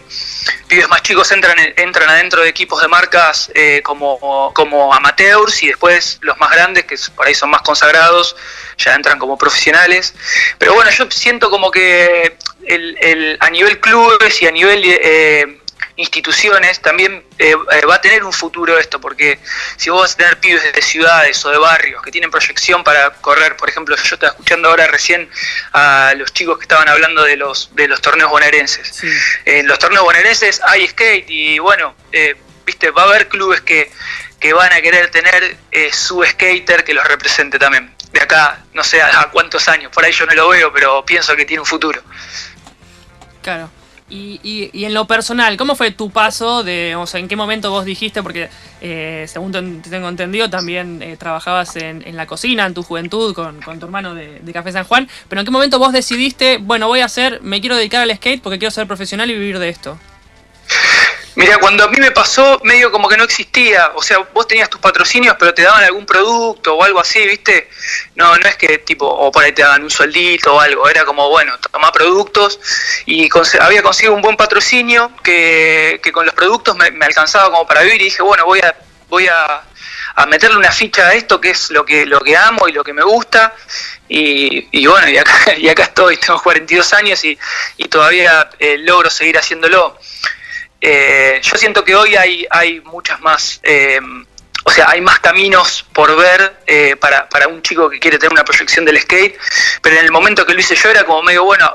Pibes 0.69 0.88
más 0.88 1.01
chicos 1.01 1.29
entran, 1.33 1.57
entran 1.75 2.10
adentro 2.10 2.41
de 2.41 2.48
equipos 2.48 2.81
de 2.81 2.88
marcas 2.88 3.51
eh, 3.55 3.81
como, 3.83 4.53
como 4.53 4.93
amateurs 4.93 5.63
y 5.63 5.67
después 5.67 6.19
los 6.22 6.38
más 6.38 6.50
grandes, 6.51 6.86
que 6.86 6.95
por 7.13 7.27
ahí 7.27 7.36
son 7.36 7.50
más 7.50 7.62
consagrados, 7.62 8.38
ya 8.77 8.95
entran 8.95 9.19
como 9.19 9.38
profesionales. 9.38 10.15
Pero 10.57 10.74
bueno, 10.74 10.89
yo 10.91 11.12
siento 11.12 11.50
como 11.50 11.72
que 11.72 12.38
el, 12.67 12.98
el- 13.01 13.38
a 13.39 13.50
nivel 13.50 13.79
clubes 13.79 14.41
y 14.41 14.48
a 14.48 14.51
nivel 14.51 14.82
eh, 14.86 15.60
instituciones 15.96 16.82
también 16.82 17.24
eh, 17.38 17.55
eh, 17.72 17.86
va 17.86 17.96
a 17.96 18.01
tener 18.01 18.24
un 18.24 18.34
futuro 18.34 18.77
esto, 18.79 19.00
porque 19.00 19.38
si 19.77 19.89
vos 19.89 20.01
vas 20.01 20.13
a 20.13 20.17
tener 20.17 20.39
pibes 20.39 20.63
de 20.74 20.82
ciudades 20.82 21.43
o 21.46 21.51
de 21.51 21.58
barrios 21.58 22.01
que 22.01 22.10
tienen 22.12 22.32
proyección 22.32 22.84
para 22.84 23.12
correr, 23.22 23.55
por 23.58 23.70
ejemplo, 23.70 23.96
yo 23.96 24.15
estaba 24.15 24.32
escuchando 24.32 24.70
ahora 24.70 24.88
recién 24.88 25.29
a 25.74 26.13
los 26.17 26.34
chicos 26.34 26.58
que 26.58 26.63
estaban 26.63 26.89
hablando 26.89 27.24
de 27.24 27.38
los, 27.38 27.75
de 27.75 27.88
los 27.88 28.01
torneos 28.01 28.29
bonaerenses. 28.32 28.88
Sí. 28.88 29.08
En 29.46 29.67
los 29.67 29.77
torneos 29.77 30.03
bonaerenses 30.03 30.62
hay 30.63 30.88
skate 30.88 31.29
y 31.29 31.60
bueno, 31.60 31.96
eh, 32.12 32.36
viste, 32.65 32.89
va 32.91 33.03
a 33.03 33.05
haber 33.05 33.27
clubes 33.27 33.62
que, 33.62 33.91
que 34.39 34.51
van 34.53 34.74
a 34.74 34.82
querer 34.82 35.12
tener 35.12 35.58
eh, 35.72 35.91
su 35.93 36.24
skater 36.24 36.84
que 36.84 36.93
los 36.93 37.05
represente 37.05 37.60
también. 37.60 37.93
De 38.12 38.22
acá, 38.22 38.63
no 38.74 38.84
sé 38.84 39.01
a, 39.01 39.22
a 39.22 39.32
cuántos 39.32 39.67
años, 39.67 39.91
por 39.91 40.05
ahí 40.05 40.12
yo 40.12 40.25
no 40.27 40.34
lo 40.34 40.48
veo, 40.50 40.72
pero 40.72 41.03
pienso 41.03 41.36
que 41.36 41.46
tiene 41.46 41.62
un 41.62 41.65
futuro. 41.67 42.01
Claro. 43.43 43.69
Y, 44.09 44.39
y- 44.43 44.69
y 44.73 44.85
en 44.85 44.93
lo 44.93 45.05
personal, 45.05 45.55
¿cómo 45.57 45.75
fue 45.75 45.89
tu 45.91 46.09
paso 46.12 46.63
de, 46.63 46.95
o 46.95 47.07
sea, 47.07 47.19
en 47.19 47.27
qué 47.27 47.35
momento 47.35 47.71
vos 47.71 47.85
dijiste, 47.85 48.21
porque 48.21 48.50
eh, 48.81 49.25
según 49.27 49.51
ten- 49.51 49.81
tengo 49.81 50.09
entendido, 50.09 50.50
también 50.50 51.01
eh, 51.01 51.15
trabajabas 51.17 51.75
en, 51.77 52.05
en 52.05 52.15
la 52.17 52.25
cocina 52.27 52.65
en 52.65 52.73
tu 52.73 52.83
juventud 52.83 53.33
con, 53.33 53.62
con 53.62 53.79
tu 53.79 53.85
hermano 53.85 54.13
de, 54.13 54.39
de 54.39 54.53
Café 54.53 54.71
San 54.71 54.83
Juan, 54.83 55.07
pero 55.29 55.39
en 55.41 55.45
qué 55.45 55.51
momento 55.51 55.79
vos 55.79 55.93
decidiste, 55.93 56.57
bueno, 56.57 56.88
voy 56.88 57.00
a 57.00 57.05
hacer, 57.05 57.41
me 57.41 57.62
quiero 57.62 57.75
dedicar 57.77 58.01
al 58.01 58.15
skate 58.15 58.41
porque 58.41 58.59
quiero 58.59 58.71
ser 58.71 58.88
profesional 58.88 59.31
y 59.31 59.33
vivir 59.35 59.57
de 59.57 59.69
esto? 59.69 59.97
Mira, 61.35 61.57
cuando 61.57 61.83
a 61.83 61.87
mí 61.87 61.97
me 61.99 62.11
pasó, 62.11 62.59
medio 62.63 62.91
como 62.91 63.09
que 63.09 63.17
no 63.17 63.23
existía. 63.23 63.91
O 63.95 64.03
sea, 64.03 64.19
vos 64.33 64.47
tenías 64.47 64.69
tus 64.69 64.79
patrocinios, 64.79 65.35
pero 65.39 65.51
te 65.53 65.63
daban 65.63 65.83
algún 65.83 66.05
producto 66.05 66.75
o 66.75 66.83
algo 66.83 66.99
así, 66.99 67.25
¿viste? 67.25 67.69
No, 68.15 68.35
no 68.37 68.47
es 68.47 68.55
que 68.55 68.77
tipo, 68.79 69.07
o 69.07 69.31
por 69.31 69.43
ahí 69.43 69.51
te 69.51 69.63
daban 69.63 69.83
un 69.83 69.89
sueldito 69.89 70.53
o 70.55 70.59
algo. 70.59 70.87
Era 70.87 71.05
como, 71.05 71.29
bueno, 71.29 71.57
tomá 71.71 71.91
productos. 71.91 72.59
Y 73.07 73.27
conse- 73.29 73.59
había 73.59 73.81
conseguido 73.81 74.13
un 74.13 74.21
buen 74.21 74.37
patrocinio 74.37 75.11
que, 75.23 75.99
que 76.03 76.11
con 76.11 76.25
los 76.25 76.35
productos 76.35 76.75
me, 76.75 76.91
me 76.91 77.05
alcanzaba 77.05 77.49
como 77.49 77.65
para 77.65 77.81
vivir. 77.81 78.01
Y 78.01 78.05
dije, 78.05 78.21
bueno, 78.21 78.45
voy 78.45 78.59
a, 78.59 78.75
voy 79.09 79.27
a, 79.27 79.63
a 80.15 80.25
meterle 80.27 80.57
una 80.57 80.71
ficha 80.71 81.07
a 81.07 81.13
esto, 81.15 81.41
que 81.41 81.49
es 81.49 81.71
lo 81.71 81.83
que, 81.83 82.05
lo 82.05 82.19
que 82.21 82.37
amo 82.37 82.67
y 82.67 82.73
lo 82.73 82.83
que 82.83 82.93
me 82.93 83.01
gusta. 83.03 83.55
Y, 84.07 84.67
y 84.71 84.85
bueno, 84.85 85.09
y 85.09 85.17
acá, 85.17 85.33
y 85.57 85.67
acá 85.67 85.83
estoy, 85.83 86.17
tengo 86.17 86.39
42 86.43 86.93
años 86.93 87.23
y, 87.25 87.39
y 87.77 87.87
todavía 87.87 88.51
eh, 88.59 88.77
logro 88.77 89.09
seguir 89.09 89.35
haciéndolo. 89.39 89.97
Eh, 90.85 91.39
yo 91.41 91.57
siento 91.57 91.85
que 91.85 91.95
hoy 91.95 92.17
hay, 92.17 92.45
hay 92.49 92.81
muchas 92.81 93.21
más, 93.21 93.61
eh, 93.63 94.01
o 94.65 94.69
sea, 94.69 94.89
hay 94.89 94.99
más 94.99 95.19
caminos 95.19 95.85
por 95.93 96.13
ver 96.17 96.57
eh, 96.67 96.97
para, 96.97 97.29
para 97.29 97.47
un 97.47 97.61
chico 97.61 97.89
que 97.89 97.99
quiere 97.99 98.19
tener 98.19 98.33
una 98.33 98.43
proyección 98.43 98.83
del 98.83 98.99
skate, 98.99 99.39
pero 99.81 99.95
en 99.97 100.03
el 100.03 100.11
momento 100.11 100.45
que 100.45 100.53
lo 100.53 100.59
hice 100.59 100.75
yo 100.75 100.89
era 100.89 101.05
como 101.05 101.23
medio, 101.23 101.45
bueno, 101.45 101.73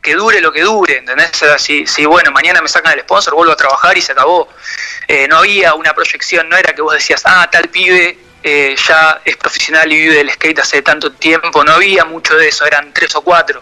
que 0.00 0.14
dure 0.14 0.40
lo 0.40 0.52
que 0.52 0.60
dure, 0.60 0.98
¿entendés? 0.98 1.30
O 1.34 1.46
sea, 1.46 1.58
si, 1.58 1.88
si, 1.88 2.04
bueno, 2.06 2.30
mañana 2.30 2.62
me 2.62 2.68
sacan 2.68 2.92
el 2.92 3.00
sponsor, 3.00 3.34
vuelvo 3.34 3.52
a 3.52 3.56
trabajar 3.56 3.98
y 3.98 4.00
se 4.00 4.12
acabó. 4.12 4.48
Eh, 5.08 5.26
no 5.26 5.38
había 5.38 5.74
una 5.74 5.92
proyección, 5.92 6.48
no 6.48 6.56
era 6.56 6.72
que 6.72 6.82
vos 6.82 6.94
decías, 6.94 7.22
ah, 7.24 7.48
tal 7.50 7.68
pibe 7.68 8.16
eh, 8.48 8.76
ya 8.76 9.20
es 9.24 9.36
profesional 9.36 9.90
y 9.92 9.96
vive 9.96 10.14
del 10.14 10.30
skate 10.30 10.60
hace 10.60 10.80
tanto 10.80 11.10
tiempo, 11.10 11.64
no 11.64 11.72
había 11.72 12.04
mucho 12.04 12.36
de 12.36 12.46
eso, 12.46 12.64
eran 12.64 12.94
tres 12.94 13.12
o 13.16 13.20
cuatro. 13.20 13.60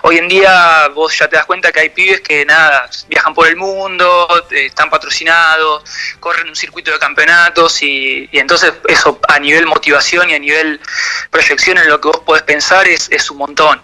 Hoy 0.00 0.16
en 0.16 0.28
día 0.28 0.88
vos 0.94 1.14
ya 1.18 1.28
te 1.28 1.36
das 1.36 1.44
cuenta 1.44 1.70
que 1.70 1.80
hay 1.80 1.90
pibes 1.90 2.22
que 2.22 2.42
nada, 2.46 2.88
viajan 3.06 3.34
por 3.34 3.46
el 3.48 3.56
mundo, 3.56 4.26
eh, 4.50 4.64
están 4.64 4.88
patrocinados, 4.88 5.84
corren 6.20 6.48
un 6.48 6.56
circuito 6.56 6.90
de 6.90 6.98
campeonatos 6.98 7.82
y, 7.82 8.30
entonces 8.32 8.72
eso 8.88 9.20
a 9.28 9.38
nivel 9.38 9.66
motivación 9.66 10.30
y 10.30 10.34
a 10.34 10.38
nivel 10.38 10.80
proyección 11.28 11.76
en 11.76 11.90
lo 11.90 12.00
que 12.00 12.08
vos 12.08 12.20
podés 12.24 12.44
pensar 12.44 12.88
es, 12.88 13.10
es 13.10 13.30
un 13.30 13.36
montón. 13.36 13.82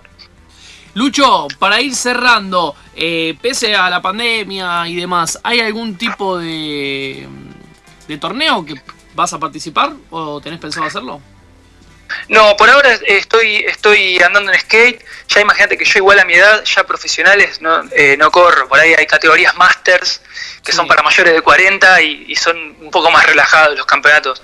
Lucho, 0.94 1.48
para 1.58 1.82
ir 1.82 1.94
cerrando, 1.94 2.74
eh, 2.96 3.36
pese 3.42 3.76
a 3.76 3.90
la 3.90 4.00
pandemia 4.00 4.88
y 4.88 4.96
demás, 4.96 5.38
¿hay 5.42 5.60
algún 5.60 5.98
tipo 5.98 6.38
de 6.38 7.28
torneo 8.18 8.64
que 8.64 8.80
vas 9.14 9.32
a 9.32 9.38
participar 9.38 9.94
o 10.10 10.40
tenés 10.40 10.60
pensado 10.60 10.86
hacerlo? 10.86 11.20
No, 12.28 12.56
por 12.56 12.68
ahora 12.70 12.98
estoy, 13.06 13.64
estoy 13.66 14.18
andando 14.22 14.52
en 14.52 14.58
skate. 14.60 15.04
Ya 15.28 15.40
imagínate 15.40 15.76
que 15.78 15.84
yo 15.84 15.98
igual 15.98 16.18
a 16.18 16.24
mi 16.24 16.34
edad, 16.34 16.62
ya 16.64 16.84
profesionales, 16.84 17.60
no, 17.60 17.82
eh, 17.92 18.16
no 18.18 18.30
corro. 18.30 18.68
Por 18.68 18.80
ahí 18.80 18.94
hay 18.96 19.06
categorías 19.06 19.54
masters 19.56 20.20
que 20.64 20.72
Sí. 20.72 20.76
son 20.76 20.86
para 20.88 21.02
mayores 21.02 21.32
de 21.32 21.40
40 21.40 22.00
y, 22.02 22.24
y 22.28 22.36
son 22.36 22.56
un 22.80 22.90
poco 22.90 23.10
más 23.10 23.24
relajados 23.24 23.76
los 23.76 23.86
campeonatos 23.86 24.42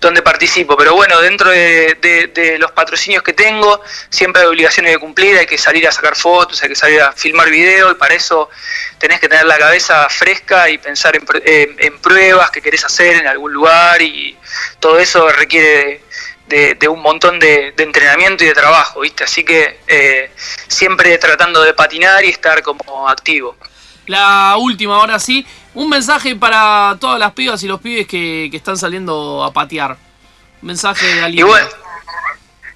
donde 0.00 0.20
participo. 0.22 0.76
Pero 0.76 0.94
bueno, 0.94 1.20
dentro 1.20 1.50
de, 1.50 1.96
de- 2.00 2.26
de 2.28 2.58
los 2.58 2.72
patrocinios 2.72 3.22
que 3.22 3.32
tengo, 3.32 3.80
siempre 4.10 4.42
hay 4.42 4.48
obligaciones 4.48 4.92
de 4.92 4.98
cumplir. 4.98 5.38
Hay 5.38 5.46
que 5.46 5.56
salir 5.58 5.86
a 5.88 5.92
sacar 5.92 6.16
fotos, 6.16 6.62
hay 6.62 6.68
que 6.68 6.74
salir 6.76 7.00
a 7.00 7.12
filmar 7.12 7.48
video 7.50 7.90
y 7.90 7.94
para 7.94 8.14
eso 8.14 8.50
tenés 8.98 9.20
que 9.20 9.28
tener 9.28 9.46
la 9.46 9.58
cabeza 9.58 10.08
fresca 10.10 10.68
y 10.68 10.78
pensar 10.78 11.16
en- 11.16 11.76
en 11.78 11.98
pruebas 12.00 12.50
que 12.50 12.60
querés 12.60 12.84
hacer 12.84 13.16
en 13.16 13.26
algún 13.26 13.52
lugar 13.52 14.00
y 14.02 14.36
todo 14.80 14.98
eso 14.98 15.28
requiere 15.30 15.68
de, 15.68 16.00
de 16.48 16.88
un 16.88 17.00
montón 17.02 17.38
de, 17.40 17.72
de 17.76 17.82
entrenamiento 17.82 18.44
y 18.44 18.48
de 18.48 18.54
trabajo, 18.54 19.00
¿viste? 19.00 19.24
Así 19.24 19.44
que 19.44 19.80
eh, 19.86 20.30
siempre 20.68 21.16
tratando 21.18 21.62
de 21.62 21.74
patinar 21.74 22.24
y 22.24 22.30
estar 22.30 22.62
como 22.62 23.08
activo. 23.08 23.56
La 24.06 24.56
última, 24.56 24.96
ahora 24.96 25.18
sí, 25.18 25.44
un 25.74 25.88
mensaje 25.88 26.36
para 26.36 26.96
todas 27.00 27.18
las 27.18 27.32
pibas 27.32 27.62
y 27.62 27.66
los 27.68 27.80
pibes 27.80 28.06
que, 28.06 28.48
que 28.50 28.56
están 28.56 28.76
saliendo 28.78 29.42
a 29.42 29.52
patear. 29.52 29.98
Un 30.62 30.66
mensaje 30.68 31.06
de 31.06 31.22
Y 31.34 31.42
aliento. 31.42 31.46
bueno, 31.46 31.68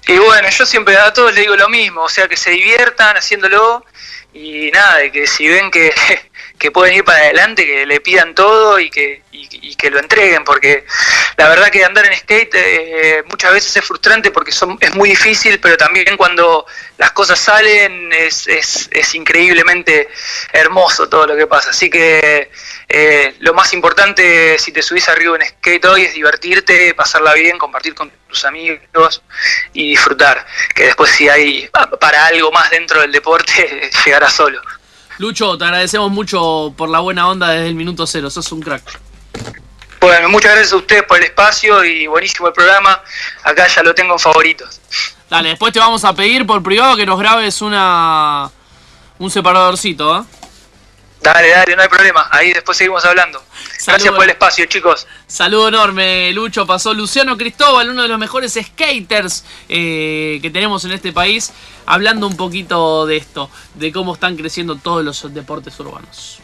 y 0.07 0.17
bueno, 0.17 0.49
yo 0.49 0.65
siempre 0.65 0.97
a 0.97 1.13
todos 1.13 1.33
les 1.33 1.41
digo 1.45 1.55
lo 1.55 1.69
mismo, 1.69 2.03
o 2.03 2.09
sea, 2.09 2.27
que 2.27 2.35
se 2.37 2.51
diviertan 2.51 3.15
haciéndolo 3.17 3.85
y 4.33 4.71
nada, 4.71 5.09
que 5.11 5.27
si 5.27 5.47
ven 5.47 5.71
que, 5.71 5.93
que 6.61 6.69
pueden 6.69 6.93
ir 6.93 7.03
para 7.03 7.17
adelante, 7.17 7.65
que 7.65 7.87
le 7.87 7.99
pidan 8.01 8.35
todo 8.35 8.79
y 8.79 8.91
que, 8.91 9.23
y, 9.31 9.75
que 9.75 9.89
lo 9.89 9.97
entreguen, 9.97 10.43
porque 10.43 10.85
la 11.35 11.49
verdad 11.49 11.69
que 11.71 11.83
andar 11.83 12.05
en 12.05 12.15
skate 12.15 12.53
eh, 12.53 13.23
muchas 13.27 13.51
veces 13.51 13.75
es 13.75 13.83
frustrante 13.83 14.29
porque 14.29 14.51
son, 14.51 14.77
es 14.79 14.93
muy 14.93 15.09
difícil, 15.09 15.59
pero 15.59 15.75
también 15.75 16.15
cuando 16.17 16.67
las 16.99 17.13
cosas 17.13 17.39
salen 17.39 18.13
es, 18.13 18.47
es, 18.47 19.15
increíblemente 19.15 20.07
hermoso 20.53 21.09
todo 21.09 21.25
lo 21.25 21.35
que 21.35 21.47
pasa. 21.47 21.71
Así 21.71 21.89
que 21.89 22.51
eh, 22.87 23.35
lo 23.39 23.55
más 23.55 23.73
importante 23.73 24.59
si 24.59 24.71
te 24.71 24.83
subís 24.83 25.09
arriba 25.09 25.37
en 25.37 25.47
skate 25.47 25.85
hoy 25.85 26.03
es 26.03 26.13
divertirte, 26.13 26.93
pasarla 26.93 27.33
bien, 27.33 27.57
compartir 27.57 27.95
con 27.95 28.11
tus 28.27 28.45
amigos 28.45 29.23
y 29.73 29.89
disfrutar. 29.89 30.45
Que 30.75 30.85
después 30.85 31.09
si 31.09 31.27
hay 31.27 31.67
pa- 31.69 31.89
para 31.89 32.27
algo 32.27 32.51
más 32.51 32.69
dentro 32.69 33.01
del 33.01 33.11
deporte, 33.11 33.89
llegará 34.05 34.29
solo. 34.29 34.61
Lucho, 35.21 35.55
te 35.55 35.65
agradecemos 35.65 36.09
mucho 36.09 36.73
por 36.75 36.89
la 36.89 36.97
buena 36.97 37.29
onda 37.29 37.49
desde 37.49 37.67
el 37.67 37.75
minuto 37.75 38.07
cero. 38.07 38.31
Sos 38.31 38.51
un 38.53 38.59
crack. 38.59 38.99
Bueno, 39.99 40.29
muchas 40.29 40.53
gracias 40.53 40.73
a 40.73 40.77
ustedes 40.77 41.03
por 41.03 41.19
el 41.19 41.25
espacio 41.25 41.85
y 41.85 42.07
buenísimo 42.07 42.47
el 42.47 42.53
programa. 42.53 43.03
Acá 43.43 43.67
ya 43.67 43.83
lo 43.83 43.93
tengo 43.93 44.13
en 44.13 44.19
favoritos. 44.19 44.81
Dale, 45.29 45.49
después 45.49 45.71
te 45.71 45.77
vamos 45.77 46.03
a 46.05 46.13
pedir 46.13 46.47
por 46.47 46.63
privado 46.63 46.95
que 46.95 47.05
nos 47.05 47.19
grabes 47.19 47.61
una 47.61 48.49
un 49.19 49.29
separadorcito, 49.29 50.21
¿eh? 50.21 50.23
Dale, 51.21 51.49
dale, 51.51 51.75
no 51.75 51.83
hay 51.83 51.87
problema. 51.87 52.27
Ahí 52.31 52.51
después 52.51 52.75
seguimos 52.75 53.05
hablando. 53.05 53.43
Gracias 53.87 54.13
por 54.13 54.23
el 54.23 54.29
espacio, 54.29 54.65
chicos. 54.65 55.07
Saludo 55.27 55.69
enorme, 55.69 56.31
Lucho. 56.33 56.65
Pasó 56.65 56.93
Luciano 56.93 57.37
Cristóbal, 57.37 57.89
uno 57.89 58.03
de 58.03 58.07
los 58.07 58.19
mejores 58.19 58.57
skaters 58.61 59.43
eh, 59.69 60.39
que 60.41 60.49
tenemos 60.51 60.85
en 60.85 60.91
este 60.91 61.11
país, 61.11 61.51
hablando 61.85 62.27
un 62.27 62.37
poquito 62.37 63.05
de 63.05 63.17
esto, 63.17 63.49
de 63.75 63.91
cómo 63.91 64.13
están 64.13 64.35
creciendo 64.35 64.75
todos 64.75 65.03
los 65.03 65.33
deportes 65.33 65.79
urbanos. 65.79 66.39